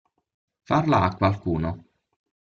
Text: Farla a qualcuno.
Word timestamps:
Farla 0.69 1.03
a 1.03 1.13
qualcuno. 1.13 1.85